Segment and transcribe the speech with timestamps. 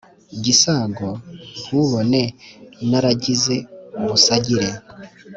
[0.43, 1.09] gisago
[1.63, 2.21] ntubone
[2.89, 3.55] naragize
[4.01, 4.69] ubusagire,